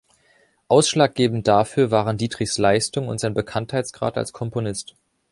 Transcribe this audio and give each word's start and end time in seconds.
Ausschlaggebend 0.67 1.47
dafür 1.47 1.91
waren 1.91 2.17
Dietrichs 2.17 2.57
Leistung 2.57 3.07
und 3.07 3.19
sein 3.19 3.35
Bekanntheitsgrad 3.35 4.17
als 4.17 4.33
Komponist. 4.33 4.95